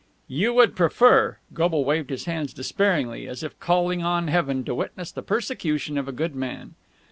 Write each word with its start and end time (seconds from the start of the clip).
"You 0.27 0.51
would 0.55 0.75
prefer!" 0.75 1.33
Mr. 1.33 1.53
Goble 1.55 1.85
waved 1.85 2.09
his 2.09 2.25
hands 2.25 2.55
despairingly, 2.55 3.27
as 3.27 3.43
if 3.43 3.59
calling 3.59 4.01
on 4.01 4.29
heaven 4.29 4.63
to 4.63 4.73
witness 4.73 5.11
the 5.11 5.21
persecution 5.21 5.95
of 5.95 6.07
a 6.07 6.11
good 6.11 6.33
man. 6.35 6.73